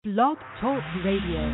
[0.00, 1.44] Blog Talk Radio.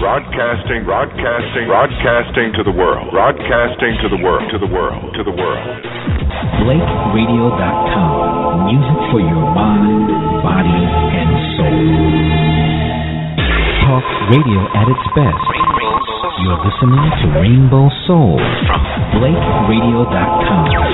[0.00, 3.12] Broadcasting, broadcasting, broadcasting to the world.
[3.12, 5.60] Broadcasting to the world, to the world, to the world.
[6.64, 8.64] BlakeRadio.com.
[8.64, 10.08] Music for your mind,
[10.40, 10.88] body,
[11.20, 11.76] and soul.
[13.84, 15.52] Talk radio at its best.
[16.48, 18.80] You're listening to Rainbow Soul from
[19.20, 20.93] BlakeRadio.com.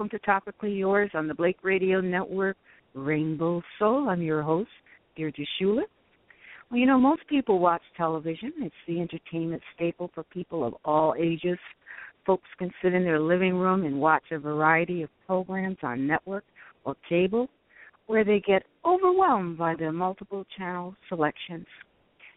[0.00, 2.56] welcome to Topically Yours on the Blake Radio Network,
[2.94, 4.08] Rainbow Soul.
[4.08, 4.70] I'm your host,
[5.14, 5.82] Deardra Shuler.
[6.70, 8.50] Well, you know, most people watch television.
[8.60, 11.58] It's the entertainment staple for people of all ages.
[12.24, 16.44] Folks can sit in their living room and watch a variety of programs on network
[16.86, 17.50] or cable
[18.06, 21.66] where they get overwhelmed by the multiple channel selections.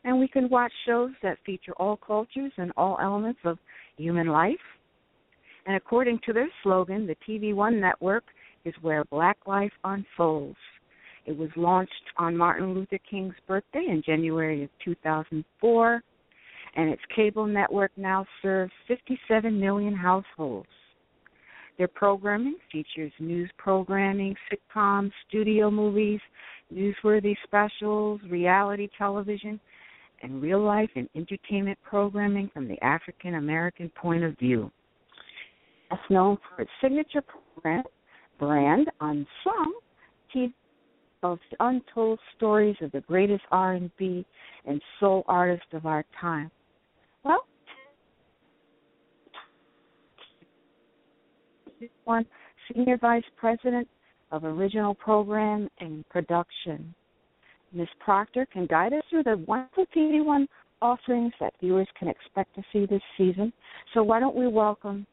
[0.04, 3.58] And we can watch shows that feature all cultures and all elements of
[3.96, 4.60] human life
[5.66, 8.24] and according to their slogan, the TV One network
[8.66, 10.58] is where black life unfolds.
[11.26, 16.04] It was launched on Martin Luther King's birthday in January of 2004,
[16.76, 20.68] and its cable network now serves 57 million households.
[21.78, 26.20] Their programming features news programming, sitcoms, studio movies,
[26.74, 29.60] newsworthy specials, reality television,
[30.22, 34.72] and real life and entertainment programming from the African American point of view
[35.94, 37.24] best known for its signature
[37.62, 37.86] brand,
[38.40, 39.74] brand Unsung
[40.36, 40.54] TV
[41.22, 44.26] of untold stories of the greatest R&B
[44.66, 46.52] and soul artists of our time.
[47.24, 47.46] Well,
[52.04, 52.26] one
[52.68, 53.88] senior vice president
[54.32, 56.94] of original program and production.
[57.72, 57.88] Ms.
[58.00, 60.48] Proctor can guide us through the wonderful TV One
[60.82, 63.54] offerings that viewers can expect to see this season.
[63.94, 65.08] So why don't we welcome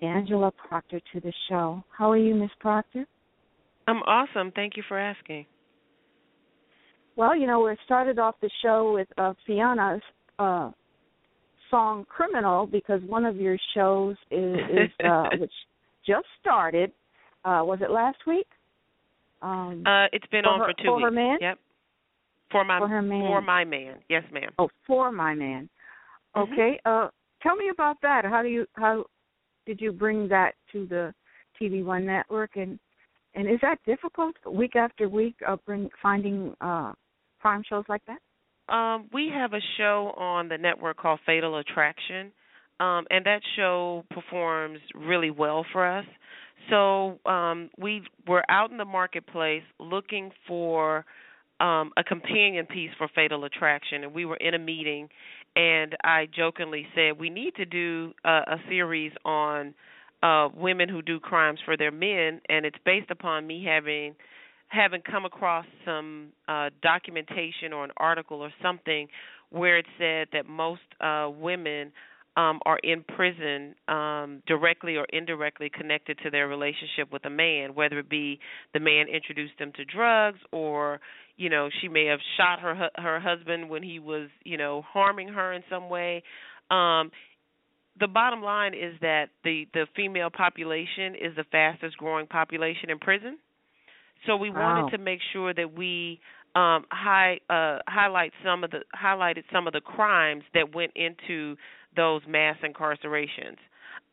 [0.00, 1.82] D'Angela Proctor to the show.
[1.96, 3.06] How are you, Miss Proctor?
[3.86, 4.52] I'm awesome.
[4.54, 5.46] Thank you for asking.
[7.16, 10.00] Well, you know, we started off the show with uh, Fiona's
[10.38, 10.70] uh,
[11.70, 15.52] song "Criminal" because one of your shows is, is uh, which
[16.06, 16.92] just started.
[17.44, 18.46] Uh, was it last week?
[19.42, 21.04] Um, uh, it's been on her, for two for weeks.
[21.04, 21.38] Her man?
[21.40, 21.58] Yep.
[22.50, 23.26] For my for her man.
[23.26, 23.96] For my man.
[24.08, 24.50] Yes, ma'am.
[24.58, 25.68] Oh, for my man.
[26.36, 26.52] Mm-hmm.
[26.52, 26.80] Okay.
[26.84, 27.08] Uh,
[27.42, 28.24] tell me about that.
[28.24, 29.04] How do you how
[29.70, 31.14] did you bring that to the
[31.62, 32.76] TV One network and
[33.34, 36.92] and is that difficult week after week of bring finding uh
[37.40, 38.74] crime shows like that?
[38.74, 42.32] Um, we have a show on the network called Fatal Attraction,
[42.80, 46.04] um, and that show performs really well for us.
[46.68, 51.04] So um, we were out in the marketplace looking for
[51.60, 55.08] um, a companion piece for Fatal Attraction, and we were in a meeting,
[55.56, 59.74] and I jokingly said we need to do a, a series on
[60.22, 64.14] uh, women who do crimes for their men, and it's based upon me having
[64.68, 69.08] having come across some uh, documentation or an article or something
[69.50, 71.90] where it said that most uh, women
[72.36, 77.74] um, are in prison um, directly or indirectly connected to their relationship with a man,
[77.74, 78.38] whether it be
[78.72, 81.00] the man introduced them to drugs or
[81.36, 85.28] you know she may have shot her her husband when he was you know harming
[85.28, 86.22] her in some way.
[86.70, 87.10] Um,
[87.98, 92.98] the bottom line is that the the female population is the fastest growing population in
[92.98, 93.38] prison.
[94.26, 94.76] So we wow.
[94.76, 96.20] wanted to make sure that we
[96.54, 101.56] um, high, uh, highlight some of the highlighted some of the crimes that went into
[101.96, 103.56] those mass incarcerations.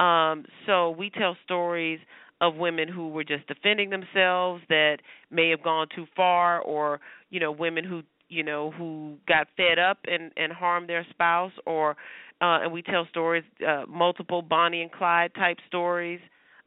[0.04, 2.00] Um, so we tell stories
[2.40, 4.98] of women who were just defending themselves that
[5.32, 9.80] may have gone too far, or you know women who you know who got fed
[9.80, 11.92] up and and harmed their spouse, or
[12.42, 16.20] uh, and we tell stories, uh, multiple Bonnie and Clyde type stories.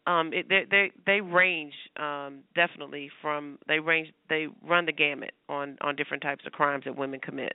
[0.07, 5.33] Um, it, they they they range um, definitely from they range they run the gamut
[5.49, 7.55] on on different types of crimes that women commit.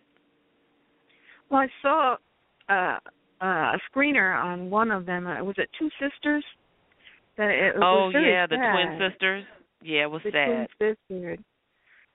[1.50, 2.16] Well, I saw
[2.70, 3.00] uh,
[3.42, 5.28] uh, a screener on one of them.
[5.28, 6.44] Uh, was it Two Sisters?
[7.38, 9.44] That it, it oh really yeah, the twin sisters.
[9.82, 10.68] Yeah, it was the sad.
[10.78, 11.40] twin sisters.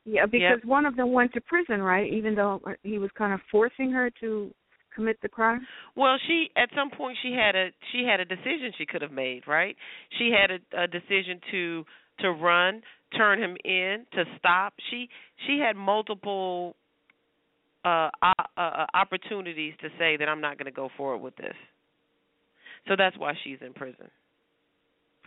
[0.05, 0.65] Yeah, because Yep.
[0.65, 2.11] one of them went to prison, right?
[2.11, 4.51] Even though he was kind of forcing her to
[4.95, 5.67] commit the crime.
[5.95, 9.13] Well, she at some point she had a she had a decision she could have
[9.13, 9.77] made, right?
[10.19, 11.85] She had a, a decision to
[12.21, 12.83] to run,
[13.17, 14.75] turn him in, to stop.
[14.91, 15.09] She
[15.47, 16.77] she had multiple
[17.85, 21.55] uh, uh, uh opportunities to say that I'm not going to go forward with this.
[22.89, 24.11] So that's why she's in prison.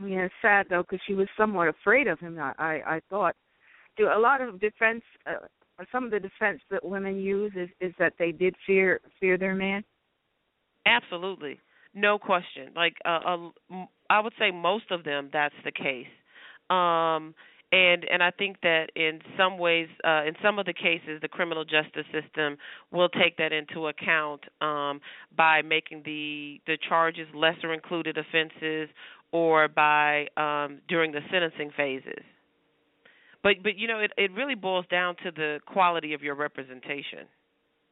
[0.02, 2.40] Yeah, it's sad though because she was somewhat afraid of him.
[2.40, 3.36] I I, I thought.
[3.96, 5.46] Do a lot of defense, uh,
[5.92, 9.54] some of the defense that women use is is that they did fear fear their
[9.54, 9.84] man.
[10.86, 11.60] Absolutely,
[11.94, 12.70] no question.
[12.76, 16.08] Like uh, uh, m- I would say most of them, that's the case.
[16.70, 17.36] Um,
[17.74, 21.28] and and I think that in some ways, uh, in some of the cases, the
[21.28, 22.58] criminal justice system
[22.92, 25.02] will take that into account um,
[25.36, 28.90] by making the the charges lesser included offenses,
[29.32, 32.24] or by um, during the sentencing phases.
[33.42, 37.26] But but you know, it it really boils down to the quality of your representation.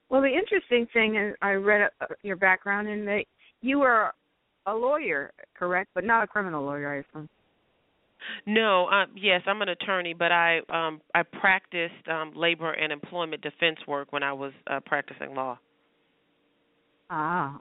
[0.09, 3.23] Well, the interesting thing is I read uh, your background and that
[3.61, 4.11] you were
[4.67, 7.27] a lawyer, correct, but not a criminal lawyer, I assume.
[8.45, 13.41] No, um, yes, I'm an attorney, but I um I practiced um labor and employment
[13.41, 15.57] defense work when I was uh, practicing law.
[17.09, 17.59] Ah.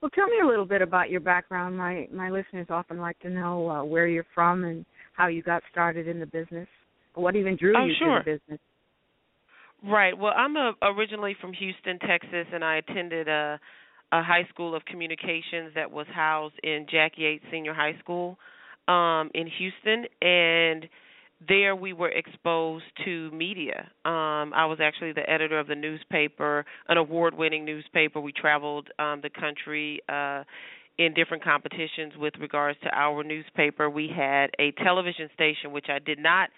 [0.00, 1.76] Well, tell me a little bit about your background.
[1.76, 4.84] My my listeners often like to know uh, where you're from and
[5.14, 6.68] how you got started in the business.
[7.14, 8.18] What even drew Oh, you sure.
[8.18, 8.60] to the business?
[9.84, 10.16] Right.
[10.16, 13.58] Well, I'm a, originally from Houston, Texas, and I attended a
[14.12, 18.38] a high school of communications that was housed in Jack Yates Senior High School
[18.88, 20.88] um in Houston and
[21.46, 23.88] there we were exposed to media.
[24.04, 28.20] Um I was actually the editor of the newspaper, an award-winning newspaper.
[28.20, 30.44] We traveled um the country uh
[30.98, 33.90] in different competitions with regards to our newspaper.
[33.90, 36.48] We had a television station which I did not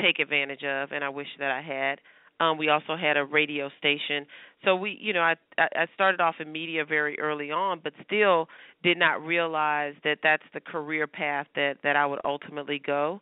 [0.00, 2.00] take advantage of and I wish that I had.
[2.40, 4.26] Um, we also had a radio station.
[4.64, 8.48] So we, you know, I I started off in media very early on, but still
[8.82, 13.20] did not realize that that's the career path that that I would ultimately go.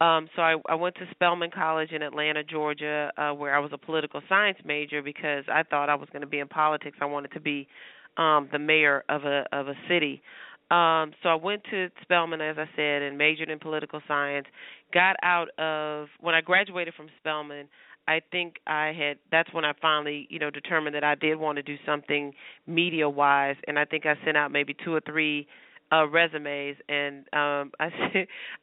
[0.00, 3.70] Um, so I, I went to Spelman College in Atlanta, Georgia, uh, where I was
[3.74, 6.96] a political science major because I thought I was going to be in politics.
[7.02, 7.68] I wanted to be
[8.16, 10.22] um, the mayor of a of a city.
[10.70, 14.46] Um, so I went to Spelman, as I said, and majored in political science.
[14.94, 17.68] Got out of when I graduated from Spelman.
[18.08, 21.56] I think I had that's when I finally, you know, determined that I did want
[21.56, 22.32] to do something
[22.66, 25.46] media wise and I think I sent out maybe two or three
[25.92, 27.90] uh resumes and um I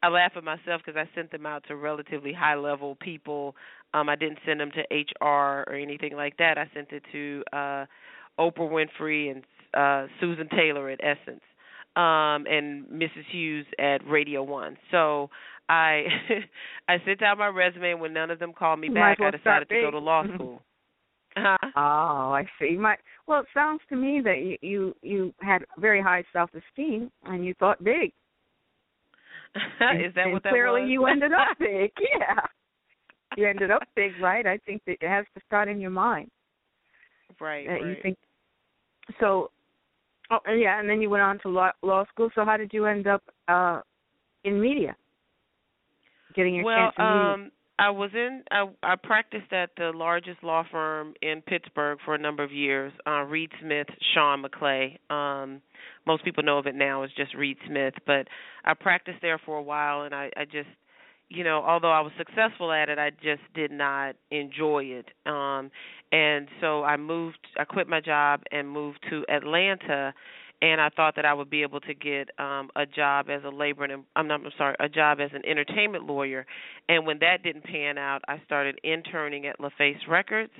[0.02, 3.54] I laugh at myself because I sent them out to relatively high level people.
[3.94, 6.58] Um I didn't send them to HR or anything like that.
[6.58, 7.86] I sent it to uh
[8.38, 8.58] Oprah
[9.00, 11.42] Winfrey and uh Susan Taylor at Essence
[11.96, 13.24] um and Mrs.
[13.30, 14.76] Hughes at Radio 1.
[14.90, 15.30] So
[15.68, 16.04] I
[16.88, 19.18] I sent out my resume and when none of them called me back.
[19.18, 20.62] might I decided to go to law school.
[21.36, 21.56] Huh?
[21.76, 22.74] Oh, I see.
[22.74, 22.96] My
[23.28, 27.44] well, it sounds to me that you you, you had very high self esteem and
[27.44, 28.12] you thought big.
[29.54, 30.90] Is that and what that clearly was?
[30.90, 31.92] you ended up big.
[32.00, 32.40] Yeah.
[33.36, 34.46] You ended up big, right?
[34.46, 36.30] I think that it has to start in your mind.
[37.40, 37.86] right, that right.
[37.86, 38.18] you think
[39.20, 39.50] so
[40.30, 42.84] oh yeah and then you went on to law, law school so how did you
[42.84, 43.80] end up uh
[44.44, 44.94] in media
[46.38, 48.42] getting your well, chance in media um, I was in.
[48.50, 52.92] I, I practiced at the largest law firm in Pittsburgh for a number of years.
[53.06, 54.98] Uh, Reed Smith, Sean McClay.
[55.10, 55.60] Um,
[56.06, 58.26] most people know of it now as just Reed Smith, but
[58.64, 60.68] I practiced there for a while, and I, I just,
[61.28, 65.06] you know, although I was successful at it, I just did not enjoy it.
[65.26, 65.70] Um,
[66.10, 67.38] and so I moved.
[67.58, 70.14] I quit my job and moved to Atlanta
[70.60, 73.48] and I thought that I would be able to get um a job as a
[73.48, 76.46] labor and I'm not I'm sorry, a job as an entertainment lawyer.
[76.88, 80.52] And when that didn't pan out, I started interning at LaFace Records.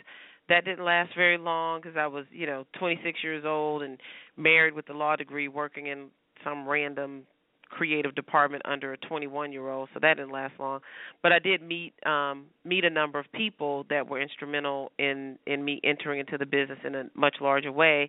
[0.48, 3.98] That didn't last very long because I was, you know, 26 years old and
[4.36, 6.06] married with a law degree working in
[6.42, 7.24] some random
[7.68, 10.80] creative department under a 21 year old so that didn't last long
[11.22, 15.62] but i did meet um meet a number of people that were instrumental in in
[15.64, 18.08] me entering into the business in a much larger way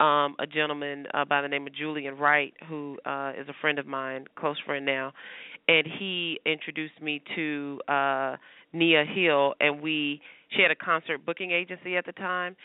[0.00, 3.78] um a gentleman uh, by the name of Julian Wright who uh is a friend
[3.78, 5.12] of mine, close friend now,
[5.68, 8.36] and he introduced me to uh
[8.72, 10.20] Nia Hill and we
[10.56, 12.56] she had a concert booking agency at the time.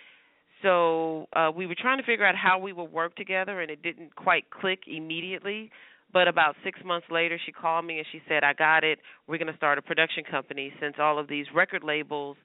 [0.64, 3.82] So uh we were trying to figure out how we would work together and it
[3.84, 5.72] didn't quite click immediately.
[6.12, 8.98] But about six months later, she called me and she said, "I got it.
[9.28, 12.36] We're going to start a production company since all of these record labels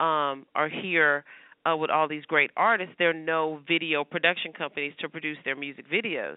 [0.00, 1.24] um, are here
[1.66, 2.94] uh, with all these great artists.
[2.98, 6.36] There are no video production companies to produce their music videos.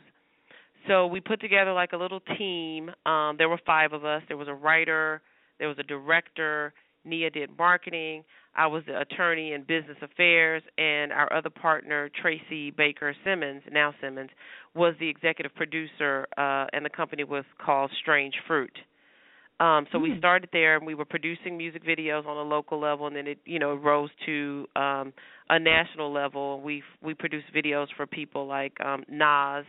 [0.87, 2.89] So we put together like a little team.
[3.05, 4.21] Um, there were five of us.
[4.27, 5.21] There was a writer,
[5.59, 6.73] there was a director.
[7.05, 8.23] Nia did marketing.
[8.55, 13.93] I was the attorney in business affairs, and our other partner, Tracy Baker Simmons, now
[14.01, 14.31] Simmons,
[14.75, 18.77] was the executive producer, uh, and the company was called Strange Fruit.
[19.59, 20.17] Um, so we Hmm.
[20.17, 23.39] started there, and we were producing music videos on a local level, and then it,
[23.45, 25.13] you know, rose to um,
[25.49, 26.61] a national level.
[26.61, 29.65] We we produced videos for people like um, Nas,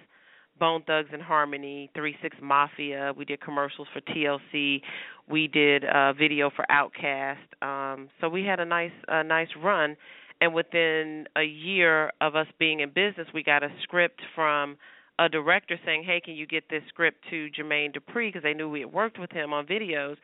[0.58, 3.12] Bone Thugs-n-Harmony, Three Six Mafia.
[3.16, 4.80] We did commercials for TLC.
[5.28, 7.38] We did a video for Outkast.
[7.62, 9.96] Um, so we had a nice a nice run,
[10.40, 14.76] and within a year of us being in business, we got a script from
[15.20, 18.68] a director saying, "Hey, can you get this script to Jermaine Dupri?" Because they knew
[18.68, 20.16] we had worked with him on videos,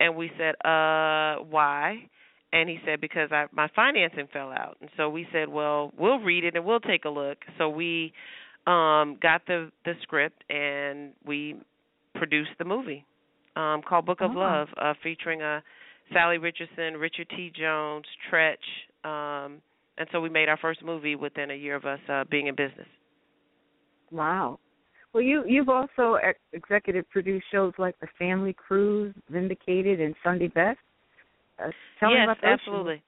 [0.00, 2.08] and we said, "Uh, why?"
[2.52, 6.20] And he said, "Because I my financing fell out." And so we said, "Well, we'll
[6.20, 8.12] read it and we'll take a look." So we
[8.66, 11.56] um got the the script and we
[12.14, 13.04] produced the movie
[13.54, 14.38] um called Book of Oh.
[14.38, 15.60] Love, uh featuring uh
[16.12, 17.50] Salli Richardson, Richard T.
[17.54, 18.56] Jones, Treach,
[19.04, 19.60] um
[19.98, 22.54] and so we made our first movie within a year of us uh being in
[22.54, 22.88] business.
[24.10, 24.58] Wow
[25.12, 30.48] well you you've also ex- executive produced shows like the Family Crews vindicated and sunday
[30.48, 30.78] best
[31.58, 32.60] uh, tell me yes, about those shows.
[32.60, 33.02] absolutely.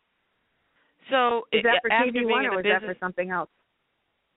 [1.10, 3.50] So is that for after tv one or the is that for something else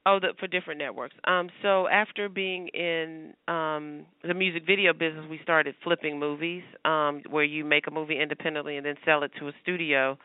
[0.03, 1.13] Oh, the, for different networks.
[1.25, 7.21] Um, so after being in um, the music video business, we started flipping movies, um,
[7.29, 10.17] where you make a movie independently and then sell it to a studio.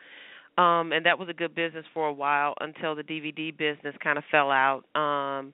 [0.57, 4.17] Um, and that was a good business for a while until the DVD business kind
[4.17, 4.81] of fell out.
[4.95, 5.53] Um,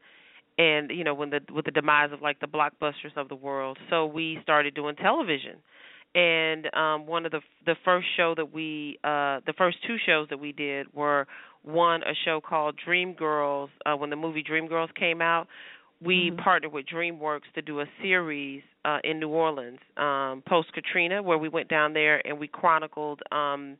[0.57, 3.77] and you know when the with the demise of like the blockbusters of the world,
[3.89, 5.57] so we started doing television.
[6.15, 10.27] And um, one of the the first show that we uh, the first two shows
[10.29, 11.25] that we did were
[11.63, 13.71] one a show called Dream Girls.
[13.85, 15.47] Uh, when the movie Dream Girls came out,
[16.01, 16.37] we Mhm.
[16.37, 21.37] partnered with DreamWorks to do a series uh, in New Orleans um, post Katrina, where
[21.37, 23.77] we went down there and we chronicled um,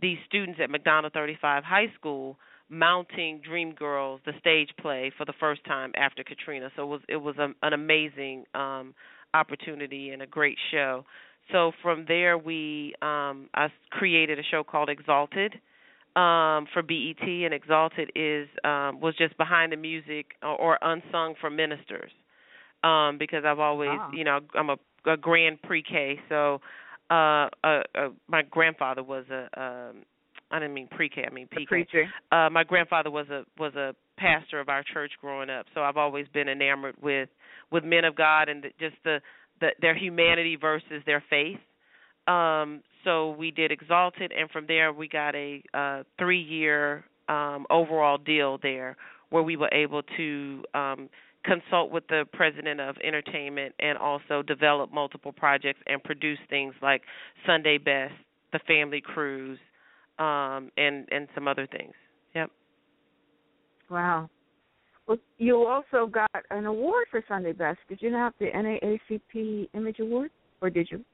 [0.00, 5.34] these students at McDonogh 35 High School mounting Dream Girls, the stage play, for the
[5.38, 6.70] first time after Katrina.
[6.76, 8.94] So it was it was a, an amazing um,
[9.34, 11.04] opportunity and a great show.
[11.52, 15.54] So from there, we um, I created a show called Exalted
[16.16, 21.34] um, for BET, and Exalted is um, was just behind the music or, or unsung
[21.40, 22.10] for ministers,
[22.82, 24.10] um, because I've always, Wow.
[24.12, 26.60] you know, I'm a, a grand pre-K, so
[27.10, 30.04] uh, uh, uh, my grandfather was a, um,
[30.50, 32.04] I didn't mean pre-K, I mean PK preacher.
[32.30, 35.98] Uh my grandfather was a was a pastor of our church growing up so i've
[35.98, 37.28] always been enamored with
[37.70, 39.20] with men of god and the, just the,
[39.60, 41.58] the their humanity versus their faith.
[42.26, 47.66] Um so we did exalted and from there we got a uh 3 year um
[47.70, 48.96] overall deal there
[49.30, 51.08] where we were able to um
[51.44, 57.02] consult with the president of entertainment and also develop multiple projects and produce things like
[57.46, 58.14] Sunday Best,
[58.52, 59.58] the Family Crews,
[60.18, 61.92] um and and some other things.
[62.34, 62.50] Yep.
[63.90, 64.30] Wow.
[65.06, 67.78] Well, you also got an award for Sunday Best.
[67.88, 70.30] Did you not the NAACP Image Award,
[70.60, 71.04] or did you?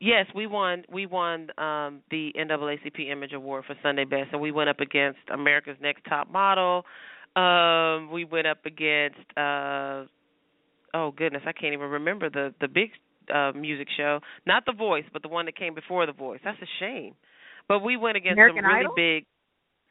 [0.00, 0.84] Yes, we won.
[0.92, 5.18] We won um, the NAACP Image Award for Sunday Best, and we went up against
[5.32, 6.84] America's Next Top Model.
[7.34, 9.18] Um, we went up against.
[9.36, 10.04] Uh,
[10.94, 12.90] oh goodness, I can't even remember the the big
[13.34, 14.20] uh, music show.
[14.46, 16.40] Not The Voice, but the one that came before The Voice.
[16.44, 17.14] That's a shame.
[17.68, 18.94] But we went against American some really Idol?
[18.96, 19.26] big.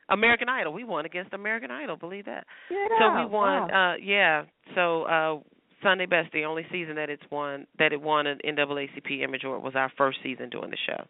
[0.10, 0.74] American Idol.
[0.74, 1.98] We won against American Idol.
[1.98, 2.46] Believe that.
[2.70, 3.70] Get So we won.
[3.70, 3.94] Wow.
[3.94, 4.44] Uh, yeah.
[4.76, 5.40] So uh,
[5.84, 9.64] Sunday Best, the only season that it's won that it won an NAACP Image Award
[9.64, 11.04] was our first season doing the show.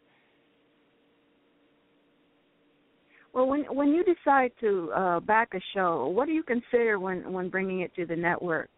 [3.34, 7.32] Well, when when you decide to uh, back a show, what do you consider when
[7.32, 8.70] when bringing it to the network?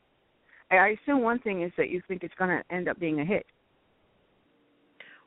[0.70, 3.22] I, I assume one thing is that you think it's going to end up being
[3.22, 3.46] a hit.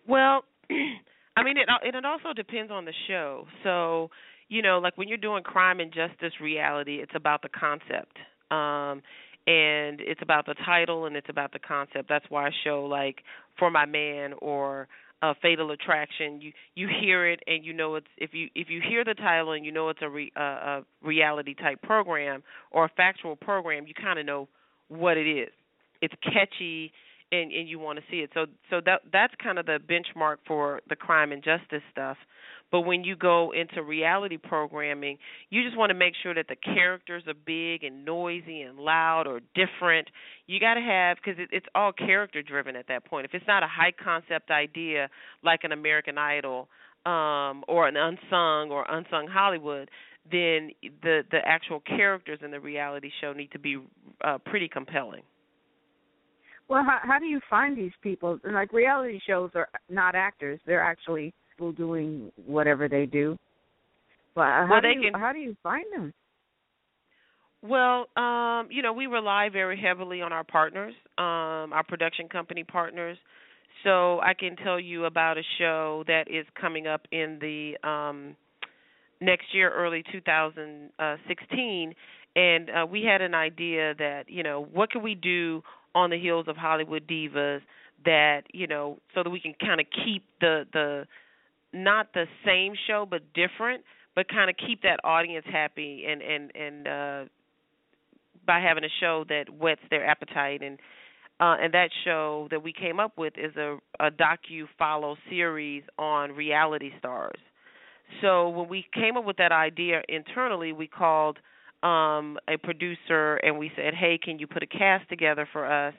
[0.07, 0.45] Well,
[1.36, 3.46] I mean, it it also depends on the show.
[3.62, 4.10] So,
[4.48, 8.16] you know, like when you're doing crime and justice reality, it's about the concept,
[8.50, 9.02] um,
[9.46, 12.08] and it's about the title and it's about the concept.
[12.08, 13.16] That's why a show like
[13.58, 14.88] For My Man or
[15.22, 18.82] uh, Fatal Attraction, you you hear it and you know it's if you if you
[18.86, 22.84] hear the title and you know it's a re, uh, a reality type program or
[22.84, 24.48] a factual program, you kind of know
[24.88, 25.50] what it is.
[26.02, 26.92] It's catchy
[27.32, 28.30] and and you want to see it.
[28.34, 32.16] So so that that's kind of the benchmark for the crime and justice stuff.
[32.70, 35.18] But when you go into reality programming,
[35.50, 39.26] you just want to make sure that the characters are big and noisy and loud
[39.26, 40.08] or different.
[40.46, 43.26] You got to have because it, it's all character driven at that point.
[43.26, 45.08] If it's not a high concept idea
[45.42, 46.68] like an American Idol
[47.04, 49.90] um or an unsung or unsung Hollywood,
[50.30, 50.70] then
[51.02, 53.78] the the actual characters in the reality show need to be
[54.22, 55.22] uh pretty compelling.
[56.72, 58.38] Well, how how do you find these people?
[58.44, 63.36] And like reality shows are not actors; they're actually people doing whatever they do.
[64.34, 66.14] But how Well, do they you can- how do you find them?
[67.60, 72.64] Well, um, you know, we rely very heavily on our partners, um, our production company
[72.64, 73.18] partners.
[73.84, 78.35] So I can tell you about a show that is coming up in the um
[79.20, 81.94] next year, early 2016,
[82.35, 85.62] and uh, we had an idea that you know what can we do
[85.94, 87.61] on the heels of Hollywood divas
[88.05, 91.07] that you know so that we can kind of keep the the
[91.72, 93.83] not the same show but different,
[94.14, 97.24] but kind of keep that audience happy and and and uh
[98.46, 100.78] by having a show that whets their appetite and
[101.40, 105.83] uh and that show that we came up with is a a docu follow series
[105.98, 107.38] on reality stars.
[108.20, 111.38] So when we came up with that idea internally, we called
[111.83, 115.95] um a producer and we said, "Hey, can you put a cast together for us?"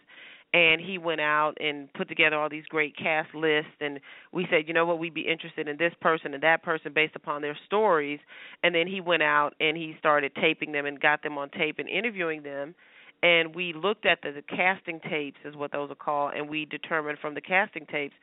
[0.53, 3.99] And he went out and put together all these great cast lists and
[4.31, 4.99] we said, "You know what?
[4.99, 8.19] We'd be interested in this person and that person based upon their stories."
[8.63, 11.79] And then he went out and he started taping them and got them on tape
[11.79, 12.75] and interviewing them.
[13.23, 16.65] And we looked at the, the casting tapes, is what those are called, and we
[16.65, 18.13] determined from the casting tapes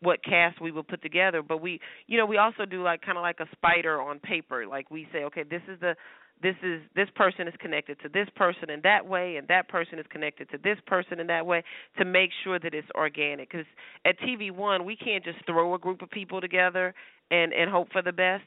[0.00, 1.42] what cast we would put together.
[1.42, 4.66] But we, you know, we also do like kind of like a spider on paper.
[4.66, 5.94] Like we say, okay, this is the
[6.42, 9.98] this is this person is connected to this person in that way and that person
[9.98, 11.62] is connected to this person in that way
[11.98, 13.50] to make sure that it's organic.
[13.50, 13.66] Because
[14.04, 16.94] at tv one we can't just throw a group of people together
[17.30, 18.44] and and hope for the best.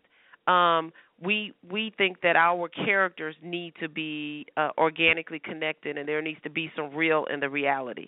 [0.47, 6.21] Um we we think that our characters need to be uh, organically connected and there
[6.21, 8.07] needs to be some real in the reality.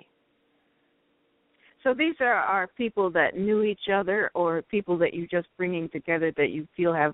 [1.84, 5.90] So these are are people that knew each other, or people that you're just bringing
[5.90, 7.14] together that you feel have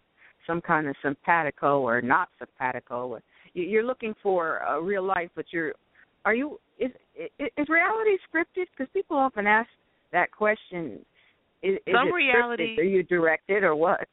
[0.50, 3.08] some kind of simpatico or not simpatico.
[3.08, 3.22] Or
[3.54, 5.74] you're looking for a real life, but you're
[6.26, 6.92] are you is
[7.58, 8.66] is, reality scripted?
[8.76, 9.70] Because people often ask
[10.12, 11.00] that question.
[11.62, 12.80] Is, is Some it reality- scripted?
[12.80, 14.08] Are you directed or what?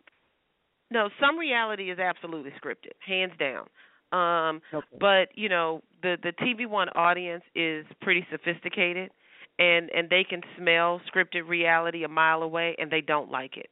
[0.92, 3.66] no some reality is absolutely scripted hands down
[4.12, 4.96] um Okay.
[5.01, 9.11] but you know the the TV one audience is pretty sophisticated
[9.59, 13.70] and and they can smell scripted reality a mile away and they don't like it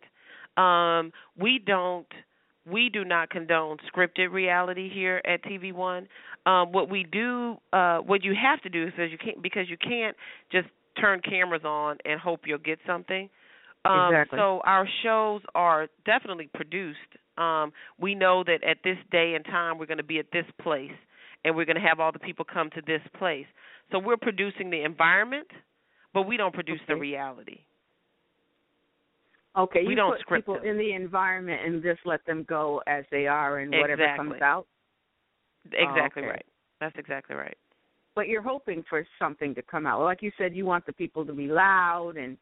[0.61, 2.09] um we don't
[2.70, 6.09] we do not condone scripted reality here at TV One.
[6.46, 9.68] Um, what we do, uh, what you have to do is because you can't because
[9.68, 10.16] you can't
[10.50, 10.68] just
[11.00, 13.29] turn cameras on and hope you'll get something.
[13.85, 14.38] Um, Exactly.
[14.38, 16.98] So our shows are definitely produced.
[17.37, 20.46] Um, we know that at this day and time we're going to be at this
[20.62, 20.92] place,
[21.44, 23.46] and we're going to have all the people come to this place.
[23.92, 25.48] So we're producing the environment,
[26.14, 27.61] but we don't produce the reality.
[29.56, 30.66] Okay, We you don't put script people them.
[30.66, 34.28] in the environment and just let them go as they are, and whatever Exactly.
[34.30, 34.66] comes out.
[35.72, 36.30] Exactly okay.
[36.30, 36.46] right.
[36.80, 37.56] That's exactly right.
[38.16, 40.00] but you're hoping for something to come out.
[40.02, 42.36] Like you said, you want the people to be loud and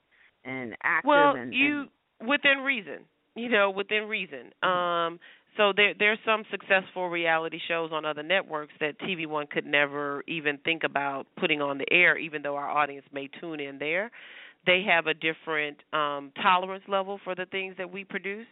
[0.44, 1.86] and active Well, and you
[2.26, 3.00] within reason,
[3.36, 4.52] you know, within reason.
[4.64, 4.68] Mm-hmm.
[4.68, 5.20] Um,
[5.56, 10.24] So there there's some successful reality shows on other networks that TV One could never
[10.26, 14.10] even think about putting on the air, even though our audience may tune in there.
[14.66, 18.46] They have a different um, tolerance level for the things that we produce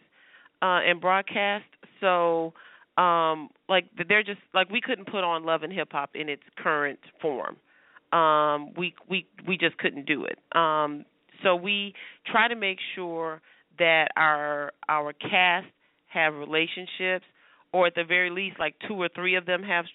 [0.61, 1.65] uh, and broadcast.
[1.99, 2.53] So
[2.97, 6.43] um, like they're just like we couldn't put on Love and Hip Hop in its
[6.57, 7.57] current form.
[8.11, 10.37] Um, we we we just couldn't do it.
[10.55, 11.05] Um,
[11.43, 11.93] so we
[12.29, 13.41] try to make sure
[13.79, 15.67] that our our cast
[16.07, 17.25] have relationships,
[17.71, 19.85] or at the very least, like two or three of them have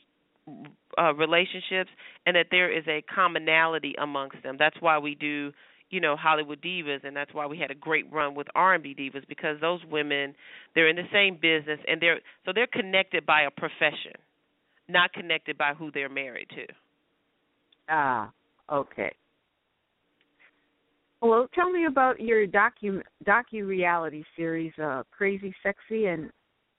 [0.98, 1.90] uh, relationships,
[2.24, 4.57] and that there is a commonality amongst them.
[4.59, 5.52] That's why we do,
[5.90, 9.27] you know, Hollywood divas, and that's why we had a great run with R&B divas
[9.29, 10.35] because those women,
[10.75, 14.14] they're in the same business, and they're so they're connected by a profession,
[14.88, 16.66] not connected by who they're married to.
[17.88, 18.31] Ah,
[18.70, 19.12] okay.
[21.22, 26.31] Well, tell me about your docu docu reality series, uh, Crazy Sexy, and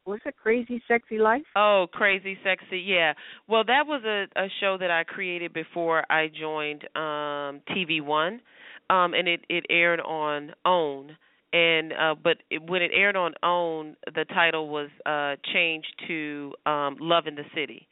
[0.06, 1.43] was it Crazy Sexy Life?
[1.56, 3.13] Oh, Crazy Sexy, yeah.
[3.48, 8.41] Well, that was a, a show that I created before I joined um TV One,
[8.89, 11.17] um, and it it aired on OWN.
[11.54, 16.54] And uh, but it, when it aired on OWN, the title was uh, changed to
[16.65, 17.88] um, Love in the City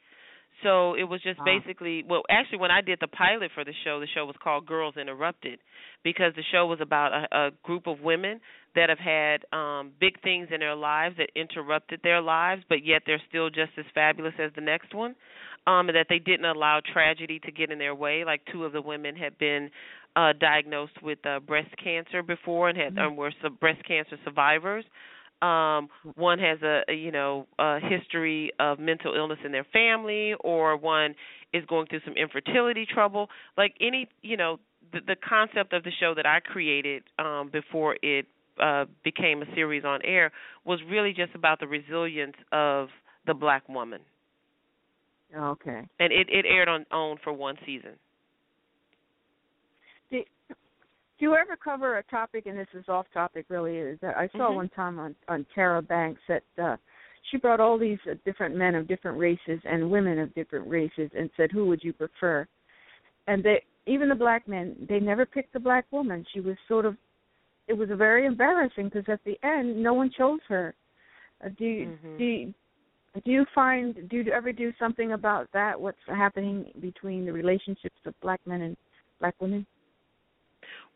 [0.62, 4.00] so it was just basically well actually when I did the pilot for the show,
[4.00, 5.58] the show was called Girls Interrupted
[6.02, 8.40] because the show was about a, a group of women
[8.74, 13.02] that have had um big things in their lives that interrupted their lives, but yet
[13.06, 15.14] they're still just as fabulous as the next one.
[15.66, 18.24] Um and that they didn't allow tragedy to get in their way.
[18.24, 19.70] Like two of the women had been
[20.16, 23.06] uh diagnosed with uh breast cancer before and had mm-hmm.
[23.06, 24.84] um, were some breast cancer survivors
[25.42, 30.34] um one has a, a you know a history of mental illness in their family
[30.40, 31.14] or one
[31.52, 34.58] is going through some infertility trouble like any you know
[34.92, 38.26] the, the concept of the show that I created um before it
[38.60, 40.32] uh became a series on air
[40.64, 42.88] was really just about the resilience of
[43.26, 44.00] the black woman.
[45.36, 45.82] Okay.
[45.98, 47.98] And it it aired on OWN for one season
[51.18, 54.48] do you ever cover a topic and this is off topic really is i saw
[54.48, 54.56] mm-hmm.
[54.56, 56.76] one time on on Tyra Banks that uh
[57.30, 61.10] she brought all these uh, different men of different races and women of different races
[61.16, 62.46] and said who would you prefer?
[63.26, 66.24] And they even the black men they never picked the black woman.
[66.32, 66.96] She was sort of
[67.68, 70.74] it was very embarrassing because at the end no one chose her.
[71.44, 72.18] Uh, do you, mm-hmm.
[72.18, 72.54] do you,
[73.24, 75.80] do you find do you ever do something about that?
[75.80, 78.76] What's happening between the relationships of black men and
[79.18, 79.66] black women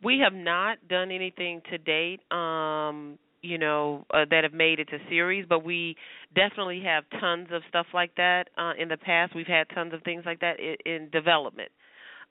[0.03, 4.89] we have not done anything to date, um, you know, uh, that have made it
[4.89, 5.97] to series, but we
[6.35, 9.35] definitely have tons of stuff like that uh, in the past.
[9.35, 11.71] We've had tons of things like that in, in development.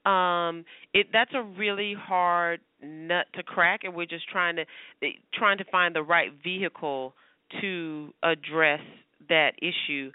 [0.05, 4.65] Um, it that's a really hard nut to crack, and we're just trying to
[5.33, 7.13] trying to find the right vehicle
[7.61, 8.79] to address
[9.27, 10.11] that issue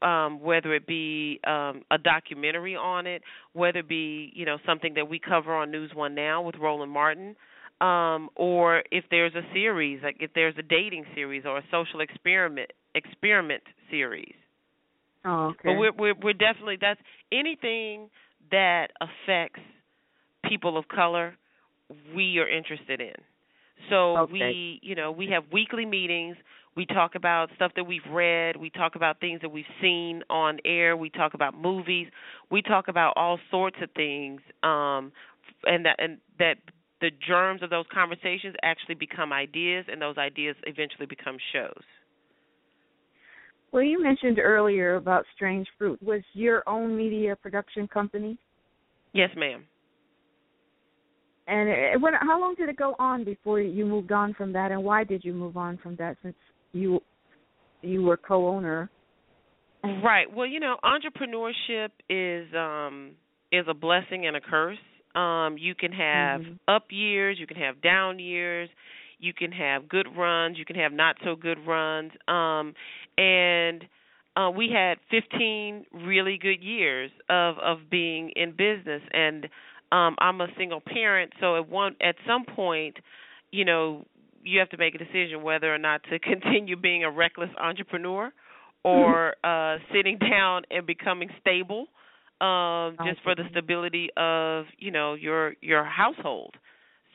[0.00, 4.94] um, whether it be um, a documentary on it, whether it be you know something
[4.94, 7.36] that we cover on News One now with Roland Martin,
[7.80, 12.00] um, or if there's a series, like if there's a dating series or a social
[12.00, 14.34] experiment experiment series.
[15.24, 15.60] Oh, okay.
[15.64, 17.00] But we're we're, we're definitely that's
[17.32, 18.08] anything
[18.50, 19.60] that affects
[20.48, 21.34] people of color,
[22.14, 23.14] we are interested in.
[23.90, 24.32] So okay.
[24.32, 26.36] we, you know, we have weekly meetings
[26.76, 28.56] we talk about stuff that we've read.
[28.56, 30.96] We talk about things that we've seen on air.
[30.96, 32.08] We talk about movies.
[32.50, 35.12] We talk about all sorts of things, um,
[35.64, 36.56] and that and that
[37.00, 41.82] the germs of those conversations actually become ideas, and those ideas eventually become shows.
[43.72, 46.02] Well, you mentioned earlier about Strange Fruit.
[46.02, 48.38] Was your own media production company?
[49.12, 49.64] Yes, ma'am.
[51.48, 54.70] And it, when, how long did it go on before you moved on from that,
[54.70, 56.16] and why did you move on from that?
[56.22, 56.36] Since
[56.72, 57.00] you
[57.82, 58.90] you were co-owner.
[59.84, 60.32] Right.
[60.32, 63.12] Well, you know, entrepreneurship is um
[63.50, 64.78] is a blessing and a curse.
[65.14, 66.52] Um you can have mm-hmm.
[66.68, 68.68] up years, you can have down years,
[69.18, 72.12] you can have good runs, you can have not so good runs.
[72.28, 72.74] Um
[73.18, 73.84] and
[74.36, 79.46] uh we had 15 really good years of of being in business and
[79.90, 82.96] um I'm a single parent, so at one at some point,
[83.50, 84.06] you know,
[84.42, 88.32] you have to make a decision whether or not to continue being a reckless entrepreneur
[88.84, 91.86] or uh sitting down and becoming stable
[92.40, 96.54] um just for the stability of you know your your household.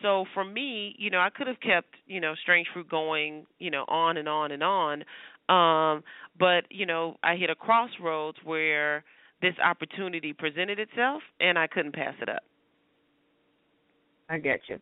[0.02, 3.72] So for me you know i could have kept you know strange fruit going you
[3.72, 5.04] know on and on and on
[5.50, 6.04] um
[6.40, 9.04] but you know i hit a crossroads where
[9.42, 12.44] this opportunity presented itself and i couldn't pass it up.
[14.30, 14.80] I get you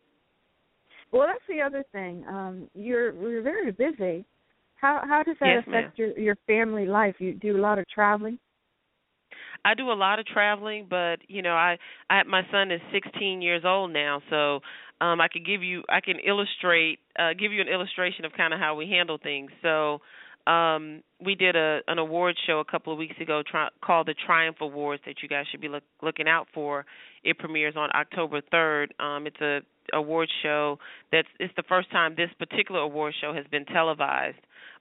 [1.11, 2.25] well, that's the other thing.
[2.27, 4.25] Um, you're you're very busy.
[4.75, 7.15] How how does that Yes, affect your your family life?
[7.19, 8.39] You do a lot of traveling.
[9.63, 11.77] I do a lot of traveling, but you know, I
[12.09, 14.61] I my son is 16 years old now, so
[15.01, 18.53] um I could give you I can illustrate uh give you an illustration of kind
[18.53, 19.51] of how we handle things.
[19.61, 20.01] So,
[20.47, 24.15] um we did a an award show a couple of weeks ago tri- called the
[24.25, 26.86] Triumph Awards that you guys should be look, looking out for.
[27.23, 28.88] It premieres on October 3rd.
[28.99, 29.62] Um it's a
[29.93, 30.79] award show
[31.12, 34.38] that's it's the first time this particular award show has been televised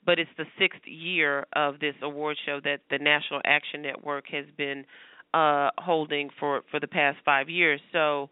[0.06, 4.46] but it's the sixth year of this award show that the National Action Network has
[4.56, 4.84] been
[5.32, 7.80] uh holding for for the past five years.
[7.92, 8.30] So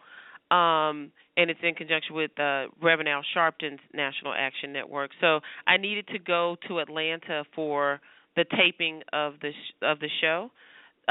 [0.51, 5.11] um and it's in conjunction with uh Reverend Al Sharpton's National Action Network.
[5.21, 8.01] So I needed to go to Atlanta for
[8.37, 10.51] the taping of the sh- of the show.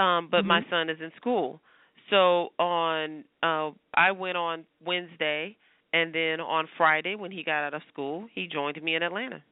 [0.02, 1.62] Um but my son is in school.
[2.10, 5.58] So on uh I went on Wednesday
[5.94, 9.44] and then on Friday when he got out of school, he joined me in Atlanta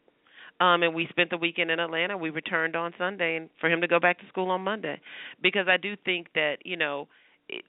[0.59, 2.17] um and we spent the weekend in Atlanta.
[2.17, 4.99] We returned on Sunday and for him to go back to school on Monday
[5.41, 7.07] because I do think that, you know,
[7.47, 7.63] it,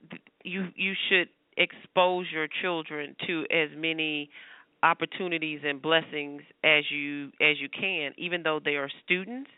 [0.44, 4.30] you you should expose your children to as many
[4.82, 9.50] opportunities and blessings as you as you can even though they are students.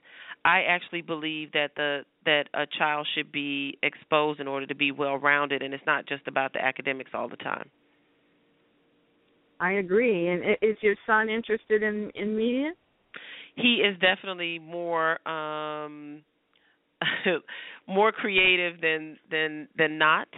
[0.44, 4.90] I actually believe that the that a child should be exposed in order to be
[4.90, 7.70] well-rounded and it's not just about the academics all the time.
[9.60, 10.28] I agree.
[10.28, 12.72] And is your son interested in in media?
[13.54, 16.22] he is definitely more um
[17.86, 20.28] more creative than than than not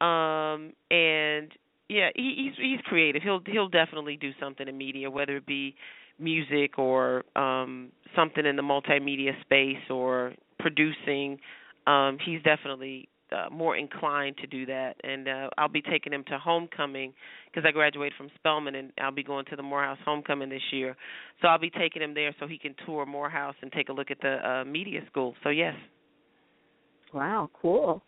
[0.00, 1.52] um and
[1.88, 5.74] yeah he, he's he's creative he'll he'll definitely do something in media whether it be
[6.18, 11.38] music or um something in the multimedia space or producing
[11.86, 16.24] um he's definitely uh, more inclined to do that and uh I'll be taking him
[16.28, 17.12] to homecoming
[17.46, 20.96] because I graduated from Spelman and I'll be going to the Morehouse homecoming this year.
[21.42, 24.10] So I'll be taking him there so he can tour Morehouse and take a look
[24.10, 25.34] at the uh media school.
[25.42, 25.74] So yes.
[27.12, 28.02] Wow, cool.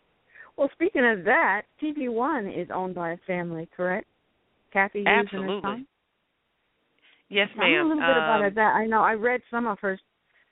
[0.57, 4.07] Well, speaking of that, TV One is owned by a family, correct?
[4.73, 5.85] Cathy Hughes Absolutely.
[7.29, 7.85] Yes, Tell me ma'am.
[7.85, 8.75] a little bit about Um, that.
[8.75, 9.99] I know I read some of her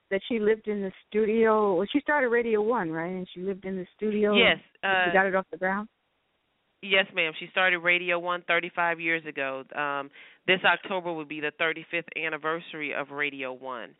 [0.09, 1.75] that she lived in the studio.
[1.75, 3.07] Well, she started Radio One, right?
[3.11, 4.33] And she lived in the studio.
[4.33, 5.89] Yes, uh she got it off the ground.
[6.83, 7.33] Yes, ma'am.
[7.39, 9.63] She started Radio One 35 years ago.
[9.75, 10.11] Um,
[10.45, 13.95] this October would be the 35th anniversary of Radio One.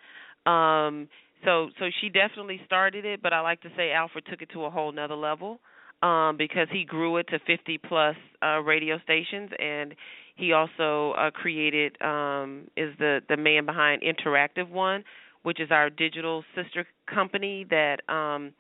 [0.46, 1.10] Um,
[1.44, 4.66] so, so she definitely started it, but I like to say Alfred took it to
[4.66, 5.60] a whole nother level
[6.04, 9.96] um, because he grew it to 50 plus uh, radio stations, and
[10.36, 15.04] he also uh, created um, is the the man behind Interactive One,
[15.44, 17.98] which is our digital sister company that.
[18.10, 18.54] Um,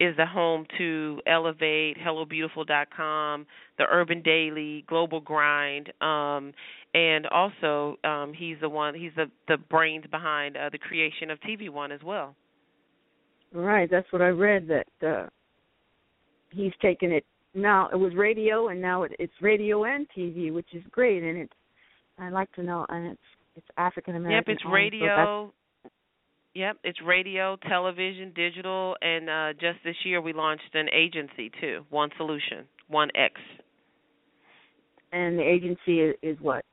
[0.00, 3.46] is the home to Elevate, HelloBeautiful.com,
[3.78, 6.52] the Urban Daily, Global Grind, um,
[6.92, 11.38] and also um, he's the one he's the the brains behind uh, the creation of
[11.40, 12.34] TV One as well.
[13.52, 14.68] Right, that's what I read.
[14.68, 15.28] That uh
[16.52, 17.88] he's taken it now.
[17.92, 21.22] It was radio, and now it, it's radio and TV, which is great.
[21.22, 21.52] And it's
[22.18, 23.20] I like to know, and it's
[23.56, 24.52] it's African American.
[24.52, 25.52] Yep, it's owned, so radio.
[26.54, 31.86] Yep, it's radio, television, digital, and uh, just this year we launched an agency too,
[31.88, 33.40] One Solution, One X.
[35.12, 36.64] and the agency is, is what?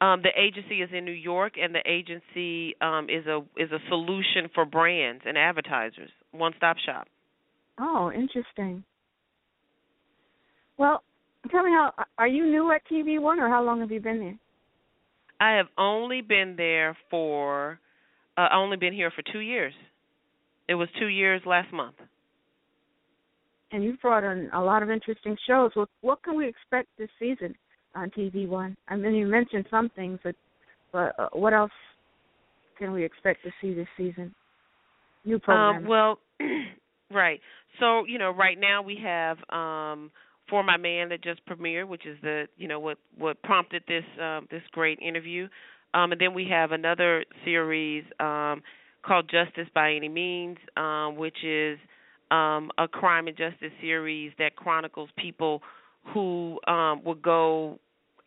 [0.00, 3.78] Um, the agency is in New York, and the agency um, is a is a
[3.88, 7.08] solution for brands and advertisers, one stop shop.
[7.78, 8.84] Oh, interesting.
[10.78, 11.02] Well,
[11.50, 14.20] tell me how are you new at TV One, or how long have you been
[14.20, 14.38] there?
[15.40, 17.78] I have only been there for
[18.36, 19.74] uh only been here for 2 years.
[20.68, 21.96] It was 2 years last month.
[23.72, 25.70] And you've brought in a lot of interesting shows.
[25.74, 27.54] What what can we expect this season
[27.94, 28.76] on TV One?
[28.88, 30.34] I mean, you mentioned some things, but
[30.92, 31.72] but uh, what else
[32.78, 34.34] can we expect to see this season?
[35.24, 35.84] New programs.
[35.84, 36.18] Um well,
[37.10, 37.40] right.
[37.80, 40.10] So, you know, right now we have um
[40.48, 44.04] for my man that just premiered, which is the, you know, what what prompted this
[44.22, 45.48] um this great interview.
[45.94, 48.62] Um and then we have another series um
[49.04, 51.78] called Justice by Any Means, um which is
[52.30, 55.62] um a crime and justice series that chronicles people
[56.14, 57.78] who um would go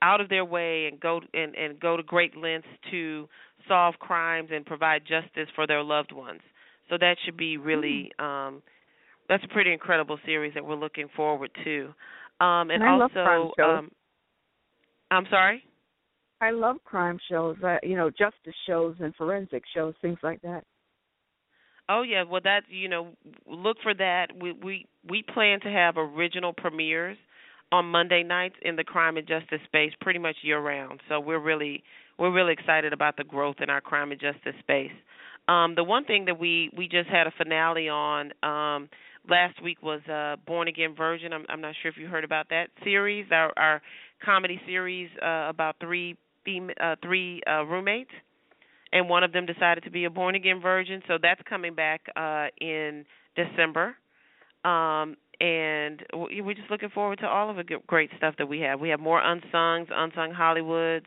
[0.01, 3.27] out of their way and go and and go to great lengths to
[3.67, 6.41] solve crimes and provide justice for their loved ones.
[6.89, 8.61] So that should be really um
[9.27, 11.85] that's a pretty incredible series that we're looking forward to.
[12.39, 13.91] Um and, And also um
[15.11, 15.63] I'm sorry?
[16.41, 20.63] I love crime shows, uh, you know, justice shows and forensic shows, things like that.
[21.89, 23.09] Oh yeah, well that you know,
[23.47, 24.27] look for that.
[24.39, 27.17] We we we plan to have original premieres
[27.71, 31.01] on Monday nights in the crime and justice space pretty much year round.
[31.09, 31.83] So we're really
[32.17, 34.91] we're really excited about the growth in our crime and justice space.
[35.49, 38.87] Um, the one thing that we we just had a finale on um,
[39.27, 41.33] last week was uh, Born Again Virgin.
[41.33, 43.81] I'm, I'm not sure if you heard about that series, our, our
[44.23, 48.11] comedy series uh, about three fem- uh, three uh, roommates,
[48.93, 51.01] and one of them decided to be a born again virgin.
[51.07, 53.95] So that's coming back uh, in December.
[54.63, 58.79] Um, and we're just looking forward to all of the great stuff that we have.
[58.79, 61.05] We have more unsungs, unsung Hollywoods.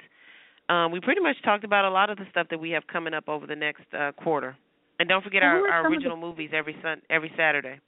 [0.68, 3.14] Um, we pretty much talked about a lot of the stuff that we have coming
[3.14, 4.56] up over the next uh, quarter.
[4.98, 6.22] And don't forget our, our original the...
[6.22, 7.80] movies every sun every Saturday.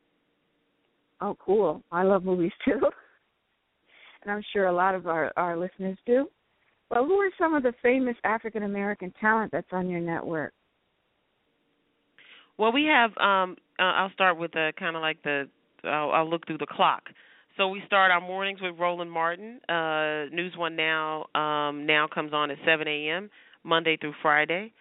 [1.21, 1.83] Oh, cool!
[1.93, 2.81] I love movies too,
[4.23, 6.29] and I'm sure a lot of our our listeners do.
[6.91, 10.53] Well, who are some of the famous African American talent that's on your network?
[12.59, 13.17] Well, we have.
[13.19, 15.49] um uh, I'll start with the kind of like the.
[15.85, 17.03] I'll, I'll look through the clock.
[17.57, 19.61] So we start our mornings with Roland Martin.
[19.69, 23.31] Uh, News One Now um, now comes on at 7 a.m.
[23.63, 24.73] Monday through Friday.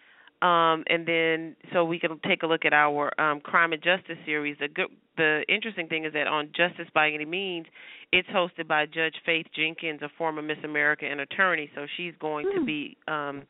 [0.42, 4.18] Um, and then so we can take a look at our um, crime and justice
[4.26, 4.58] series.
[4.60, 7.68] The good, the interesting thing is that on Justice by Any Means,
[8.12, 11.70] it's hosted by Judge Faith Jenkins, a former Miss America and attorney.
[11.76, 12.66] So she's going to hmm.
[12.66, 13.44] be, um,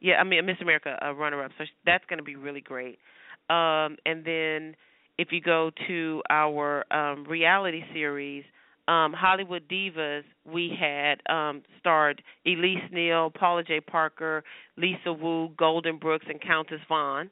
[0.00, 1.52] yeah, I mean Miss America a runner-up.
[1.58, 2.98] So that's going to be really great.
[3.50, 4.74] Um, and then
[5.18, 8.44] if you go to our um, reality series,
[8.90, 14.42] um, Hollywood Divas, we had um, starred Elise Neal, Paula Jai Parker,
[14.76, 17.30] Lisa Wu, Golden Brooks, and Countess Vaughn.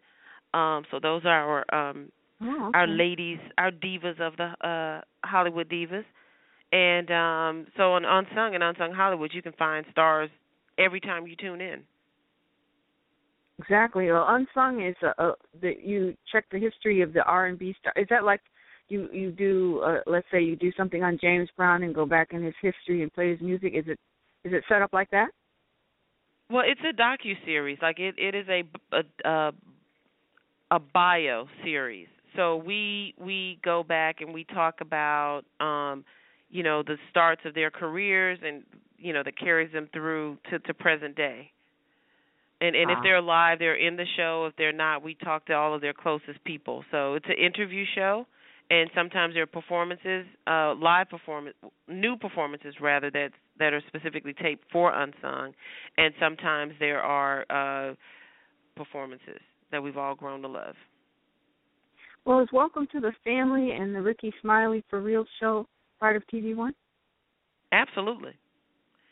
[0.54, 2.78] Um, so those are our um, oh, okay.
[2.78, 6.04] our ladies, our divas of the uh, Hollywood Divas.
[6.70, 10.30] And um, so on Unsung and Unsung Hollywood, you can find stars
[10.78, 11.80] every time you tune in.
[13.58, 14.12] Exactly.
[14.12, 17.74] Well, Unsung is a, a, the, you check the history of the R and B
[17.80, 17.92] star.
[17.96, 18.42] Is that like
[18.88, 22.28] you you do uh, let's say you do something on James Brown and go back
[22.32, 23.98] in his history and play his music is it
[24.44, 25.28] is it set up like that?
[26.50, 28.62] Well it's a docu series like it it is a
[28.96, 29.52] a a,
[30.70, 32.08] a bio series.
[32.36, 36.04] So we we go back and we talk about um
[36.50, 38.62] you know the starts of their careers and
[38.96, 41.50] you know that carries them through to to present day.
[42.60, 44.46] And and if they're alive they're in the show.
[44.46, 46.84] If they're not we talk to all of their closest people.
[46.90, 48.26] So it's an interview show
[48.70, 51.56] and sometimes there are performances, uh, live performance,
[51.88, 55.52] new performances rather that that are specifically taped for Unsung,
[55.96, 57.94] and sometimes there are uh,
[58.76, 60.74] performances that we've all grown to love.
[62.24, 65.66] Well, is Welcome to the Family and the Rickey Smiley for Real show
[65.98, 66.74] part of TV One?
[67.72, 68.32] Absolutely.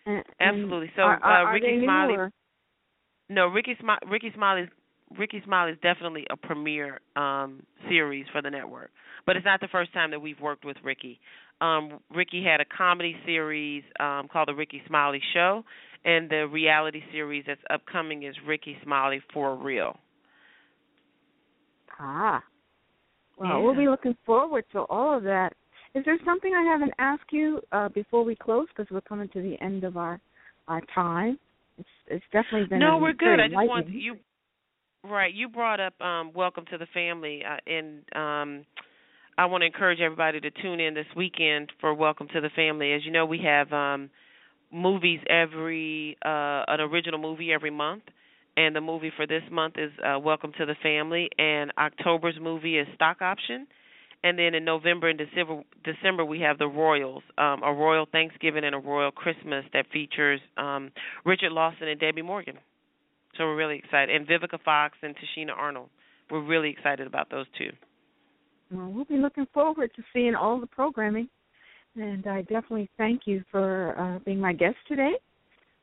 [0.05, 0.91] And, Absolutely.
[0.97, 2.15] So are, are, uh, Rickey Smiley.
[2.15, 2.31] Or?
[3.29, 4.01] No, Rickey Smiley.
[4.09, 4.69] Rickey Smiley's
[5.19, 8.91] Rickey Smiley is definitely a premiere um, series for the network,
[9.25, 11.21] but it's not the first time that we've worked with Rickey.
[11.61, 15.63] Um, Rickey had a comedy series um, called the Rickey Smiley Show,
[16.05, 19.97] and the reality series that's upcoming is Rickey Smiley for Real.
[21.99, 22.43] Ah,
[23.39, 23.59] well, yeah.
[23.59, 25.53] we'll be looking forward to all of that.
[25.95, 28.67] Is there something I haven't asked you uh, before we close?
[28.69, 30.21] Because we're coming to the end of our
[30.69, 31.39] our time.
[31.79, 33.41] It's it's definitely been no, we're good.
[33.41, 34.17] I just want you
[35.09, 35.33] Right.
[35.33, 38.67] You brought up um, Welcome to the Family, uh, and um,
[39.39, 42.93] I want to encourage everybody to tune in this weekend for Welcome to the Family.
[42.93, 44.11] As you know, we have um,
[44.73, 48.03] movies every uh, an original movie every month,
[48.57, 52.77] and the movie for this month is uh, Welcome to the Family, and October's movie
[52.77, 53.69] is Stock Option.
[54.25, 58.65] And then in November and December, December we have the Royals, um, a Royal Thanksgiving
[58.65, 60.91] and a Royal Christmas that features um,
[61.25, 62.59] Richard Lawson and Debbie Morgan.
[63.37, 64.15] So we're really excited.
[64.15, 65.89] And Vivica Fox and Tichina Arnold.
[66.31, 67.71] We're really excited about those two.
[68.71, 71.29] Well, we'll be looking forward to seeing all the programming.
[71.95, 75.13] And I definitely thank you for uh, being my guest today.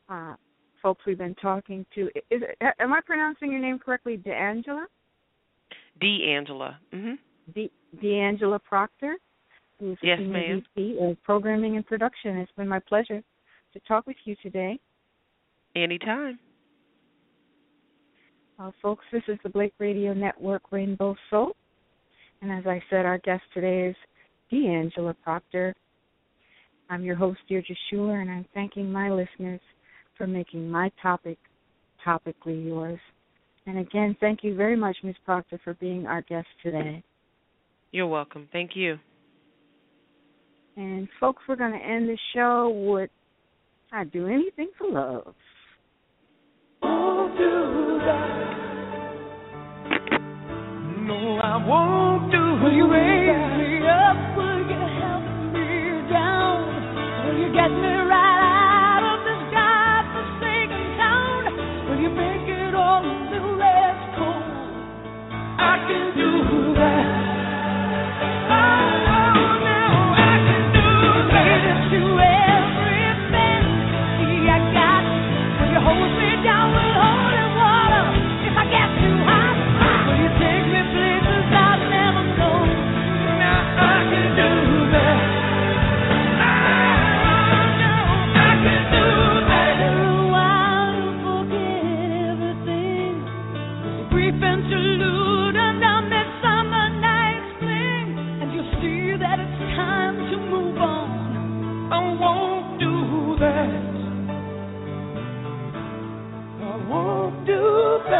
[0.09, 0.35] Uh,
[0.81, 2.07] folks we've been talking to.
[2.29, 4.85] Is it, am I pronouncing your name correctly, D'Angela?
[5.99, 6.77] D'Angela.
[6.93, 7.17] Mhm.
[7.55, 9.15] De D'Angela Proctor,
[9.79, 12.37] who's yes, senior VP of Programming and Production.
[12.37, 13.23] It's been my pleasure
[13.73, 14.79] to talk with you today.
[15.75, 16.37] Anytime.
[18.63, 21.51] Uh, folks, this is the Blake Radio Network Rainbow Soul.
[22.41, 23.95] And as I said, our guest today is
[24.49, 25.75] D'Angela Proctor.
[26.89, 29.59] I'm your host, Deardra Shuler, and I'm thanking my listeners
[30.17, 31.37] for making my topic
[32.05, 32.99] topically yours.
[33.65, 35.15] And again, thank you very much, Ms.
[35.25, 37.03] Proctor, for being our guest today.
[37.91, 38.47] You're welcome.
[38.53, 38.97] Thank you.
[40.77, 43.09] And folks, we're going to end the show with
[43.91, 45.35] I'd do anything for love.
[46.81, 48.32] No,
[51.43, 52.87] I won't do Will you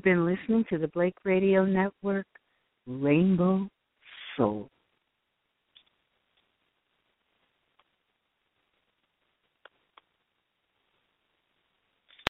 [0.00, 2.24] You've been listening to the Blake Radio Network,
[2.86, 3.68] Rainbow
[4.34, 4.70] Soul.